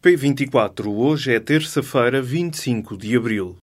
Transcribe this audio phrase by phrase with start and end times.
[0.00, 3.56] P24, hoje é terça-feira, 25 de abril.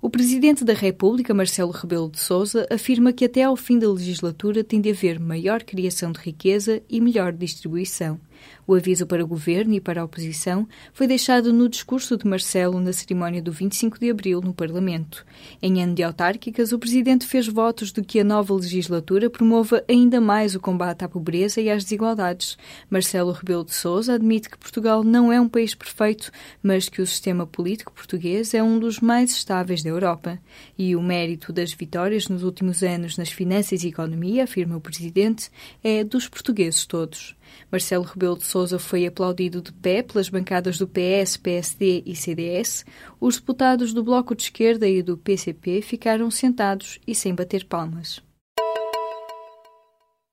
[0.00, 4.62] O Presidente da República, Marcelo Rebelo de Sousa, afirma que até ao fim da legislatura
[4.62, 8.20] tem de haver maior criação de riqueza e melhor distribuição.
[8.66, 12.80] O aviso para o governo e para a oposição foi deixado no discurso de Marcelo
[12.80, 15.24] na cerimónia do 25 de abril no Parlamento.
[15.62, 20.20] Em ano de autárquicas, o presidente fez votos de que a nova legislatura promova ainda
[20.20, 22.58] mais o combate à pobreza e às desigualdades.
[22.90, 26.30] Marcelo Rebelo de Sousa admite que Portugal não é um país perfeito,
[26.62, 30.38] mas que o sistema político português é um dos mais estáveis da Europa.
[30.76, 35.50] E o mérito das vitórias nos últimos anos nas finanças e economia, afirma o presidente,
[35.82, 37.36] é dos portugueses todos.
[37.70, 42.84] Marcelo Rebelo de Sousa foi aplaudido de pé pelas bancadas do PS, PSD e CDS.
[43.20, 48.27] Os deputados do Bloco de Esquerda e do PCP ficaram sentados e sem bater palmas.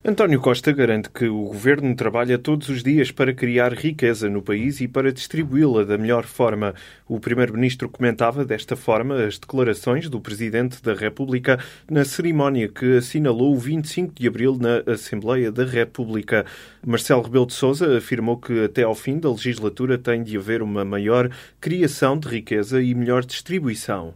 [0.07, 4.79] António Costa garante que o governo trabalha todos os dias para criar riqueza no país
[4.79, 6.75] e para distribuí-la da melhor forma.
[7.07, 11.57] O primeiro-ministro comentava desta forma as declarações do presidente da República
[11.89, 16.45] na cerimónia que assinalou o 25 de abril na Assembleia da República.
[16.85, 20.85] Marcelo Rebelo de Sousa afirmou que até ao fim da legislatura tem de haver uma
[20.85, 24.13] maior criação de riqueza e melhor distribuição.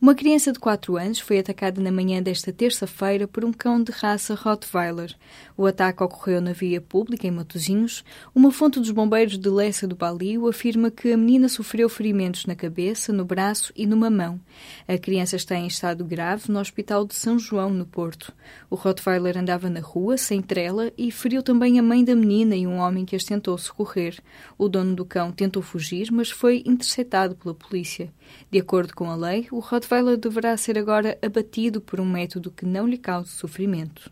[0.00, 3.92] Uma criança de 4 anos foi atacada na manhã desta terça-feira por um cão de
[3.92, 5.14] raça Rottweiler.
[5.56, 8.04] O ataque ocorreu na via pública, em Matosinhos.
[8.34, 12.56] Uma fonte dos bombeiros de Lessa do Balio afirma que a menina sofreu ferimentos na
[12.56, 14.38] cabeça, no braço e numa mão.
[14.86, 18.34] A criança está em estado grave no Hospital de São João, no Porto.
[18.68, 22.66] O Rottweiler andava na rua, sem trela, e feriu também a mãe da menina e
[22.66, 24.20] um homem que as tentou socorrer.
[24.58, 28.12] O dono do cão tentou fugir, mas foi interceptado pela polícia.
[28.50, 32.50] De acordo com a lei, o Rottweiler Rottweiler deverá ser agora abatido por um método
[32.50, 34.10] que não lhe cause sofrimento.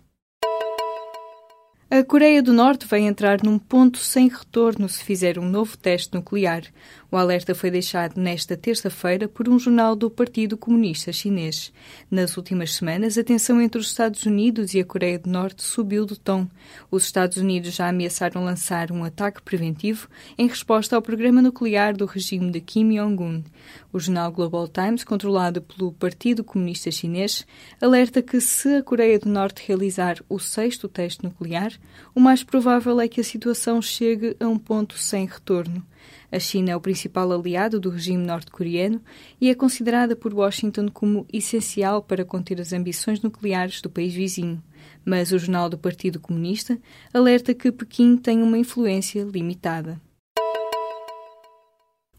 [1.95, 6.15] A Coreia do Norte vai entrar num ponto sem retorno se fizer um novo teste
[6.15, 6.63] nuclear.
[7.11, 11.71] O alerta foi deixado nesta terça-feira por um jornal do Partido Comunista Chinês.
[12.11, 16.07] Nas últimas semanas, a tensão entre os Estados Unidos e a Coreia do Norte subiu
[16.07, 16.49] de tom.
[16.91, 20.09] Os Estados Unidos já ameaçaram lançar um ataque preventivo
[20.39, 23.45] em resposta ao programa nuclear do regime de Kim Jong-un.
[23.93, 27.47] O jornal Global Times, controlado pelo Partido Comunista Chinês,
[27.79, 31.79] alerta que se a Coreia do Norte realizar o sexto teste nuclear,
[32.15, 35.85] o mais provável é que a situação chegue a um ponto sem retorno.
[36.31, 39.01] A China é o principal aliado do regime norte-coreano
[39.41, 44.63] e é considerada por Washington como essencial para conter as ambições nucleares do país vizinho.
[45.05, 46.79] Mas o jornal do Partido Comunista
[47.13, 50.01] alerta que Pequim tem uma influência limitada.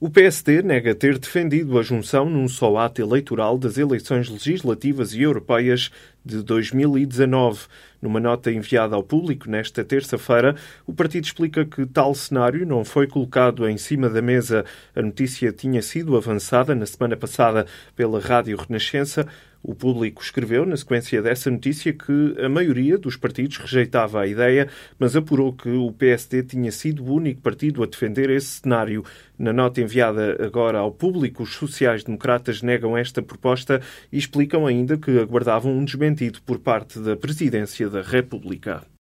[0.06, 5.22] O PSD nega ter defendido a junção num só ato eleitoral das eleições legislativas e
[5.22, 5.92] europeias
[6.26, 7.68] de 2019.
[8.02, 13.08] Numa nota enviada ao público nesta terça-feira, o partido explica que tal cenário não foi
[13.08, 14.66] colocado em cima da mesa.
[14.94, 17.66] A notícia tinha sido avançada na semana passada
[17.96, 19.26] pela Rádio Renascença.
[19.66, 24.68] O público escreveu, na sequência dessa notícia, que a maioria dos partidos rejeitava a ideia,
[25.00, 29.06] mas apurou que o PSD tinha sido o único partido a defender esse cenário.
[29.40, 33.82] Na nota enviada agora ao público, os sociais-democratas negam esta proposta
[34.12, 38.93] e explicam ainda que aguardavam um desmentido por parte da presidência da República.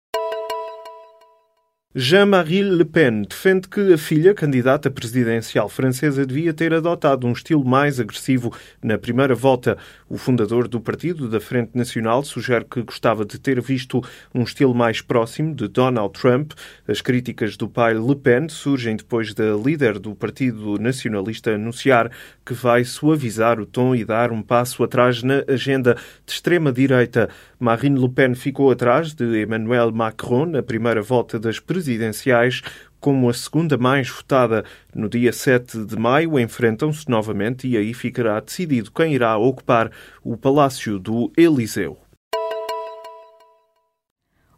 [1.95, 7.63] Jean-Marie Le Pen defende que a filha, candidata presidencial francesa, devia ter adotado um estilo
[7.63, 9.77] mais agressivo na primeira volta.
[10.09, 14.01] O fundador do partido da Frente Nacional sugere que gostava de ter visto
[14.33, 16.53] um estilo mais próximo de Donald Trump.
[16.87, 22.09] As críticas do pai Le Pen surgem depois da líder do Partido Nacionalista anunciar
[22.43, 25.93] que vai suavizar o tom e dar um passo atrás na agenda
[26.25, 27.29] de extrema-direita.
[27.59, 32.61] Marine Le Pen ficou atrás de Emmanuel Macron na primeira volta das presidenciais presidenciais
[32.99, 34.63] como a segunda mais votada.
[34.95, 39.91] No dia 7 de maio enfrentam-se novamente e aí ficará decidido quem irá ocupar
[40.23, 42.02] o Palácio do Eliseu.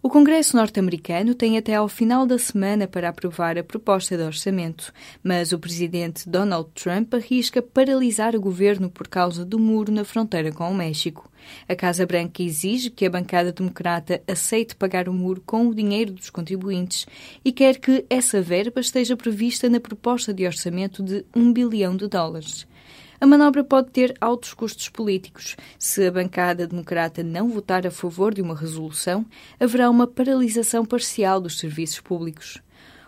[0.06, 4.94] O Congresso norte-americano tem até ao final da semana para aprovar a proposta de orçamento,
[5.24, 10.52] mas o presidente Donald Trump arrisca paralisar o governo por causa do muro na fronteira
[10.52, 11.28] com o México.
[11.68, 16.14] A Casa Branca exige que a bancada democrata aceite pagar o muro com o dinheiro
[16.14, 17.08] dos contribuintes
[17.44, 22.08] e quer que essa verba esteja prevista na proposta de orçamento de um bilhão de
[22.08, 22.68] dólares.
[23.20, 25.56] A manobra pode ter altos custos políticos.
[25.80, 29.26] Se a bancada democrata não votar a favor de uma resolução,
[29.60, 32.62] haverá uma paralisação parcial dos serviços públicos.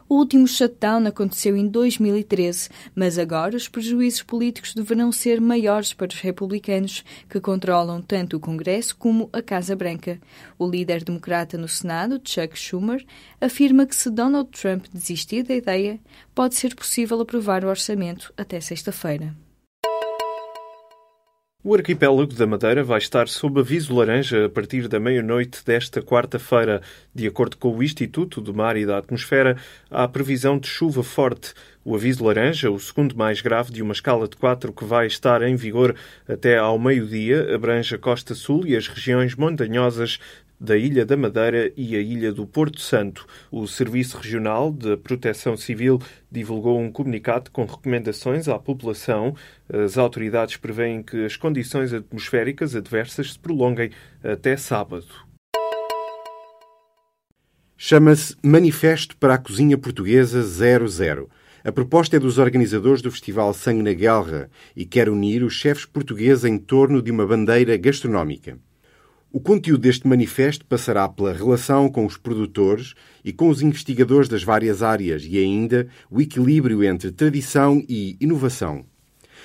[0.09, 6.07] O último shutdown aconteceu em 2013, mas agora os prejuízos políticos deverão ser maiores para
[6.07, 10.17] os republicanos, que controlam tanto o Congresso como a Casa Branca.
[10.57, 13.05] O líder democrata no Senado, Chuck Schumer,
[13.41, 15.99] afirma que se Donald Trump desistir da ideia,
[16.33, 19.35] pode ser possível aprovar o orçamento até sexta-feira.
[21.67, 26.81] O arquipélago da Madeira vai estar sob aviso laranja a partir da meia-noite desta quarta-feira.
[27.13, 29.57] De acordo com o Instituto do Mar e da Atmosfera,
[29.91, 31.53] há previsão de chuva forte.
[31.83, 35.41] O aviso laranja, o segundo mais grave de uma escala de 4 que vai estar
[35.41, 35.93] em vigor
[36.25, 40.19] até ao meio-dia, abrange a costa sul e as regiões montanhosas
[40.59, 43.25] da Ilha da Madeira e a Ilha do Porto Santo.
[43.51, 45.99] O Serviço Regional de Proteção Civil
[46.31, 49.35] divulgou um comunicado com recomendações à população.
[49.71, 53.91] As autoridades preveem que as condições atmosféricas adversas se prolonguem
[54.23, 55.27] até sábado.
[57.79, 61.29] Chama-se Manifesto para a Cozinha Portuguesa 00.
[61.63, 65.85] A proposta é dos organizadores do Festival Sangue na Guerra e quer unir os chefes
[65.85, 68.57] portugueses em torno de uma bandeira gastronómica.
[69.29, 72.93] O conteúdo deste manifesto passará pela relação com os produtores
[73.25, 78.85] e com os investigadores das várias áreas e ainda o equilíbrio entre tradição e inovação.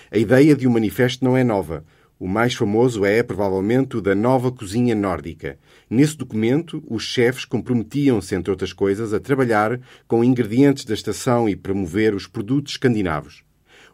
[0.09, 1.85] A ideia de um manifesto não é nova.
[2.17, 5.59] O mais famoso é, provavelmente, o da nova cozinha nórdica.
[5.91, 11.57] Nesse documento, os chefes comprometiam-se, entre outras coisas, a trabalhar com ingredientes da estação e
[11.57, 13.43] promover os produtos escandinavos.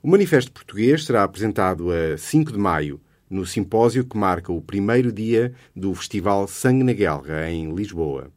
[0.02, 3.00] O manifesto português será apresentado a 5 de maio
[3.30, 8.30] no simpósio que marca o primeiro dia do Festival Sangue na Guerra, em Lisboa.